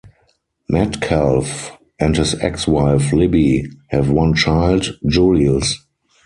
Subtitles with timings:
[0.67, 5.77] Metcalf and his ex-wife, Libby, have one child, Julius.